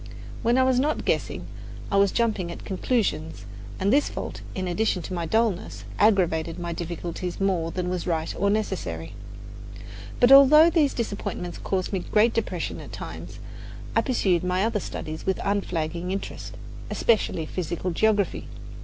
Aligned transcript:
When 0.41 0.57
I 0.57 0.63
was 0.63 0.79
not 0.79 1.05
guessing, 1.05 1.45
I 1.91 1.97
was 1.97 2.11
jumping 2.11 2.51
at 2.51 2.65
conclusions, 2.65 3.45
and 3.79 3.93
this 3.93 4.09
fault, 4.09 4.41
in 4.55 4.67
addition 4.67 5.03
to 5.03 5.13
my 5.13 5.27
dullness, 5.27 5.83
aggravated 5.99 6.57
my 6.57 6.73
difficulties 6.73 7.39
more 7.39 7.69
than 7.69 7.87
was 7.87 8.07
right 8.07 8.33
or 8.35 8.49
necessary. 8.49 9.13
But 10.19 10.31
although 10.31 10.71
these 10.71 10.95
disappointments 10.95 11.59
caused 11.59 11.93
me 11.93 11.99
great 11.99 12.33
depression 12.33 12.79
at 12.79 12.91
times, 12.91 13.37
I 13.95 14.01
pursued 14.01 14.43
my 14.43 14.65
other 14.65 14.79
studies 14.79 15.27
with 15.27 15.39
unflagging 15.43 16.09
interest, 16.09 16.55
especially 16.89 17.45
physical 17.45 17.91
geography. 17.91 18.47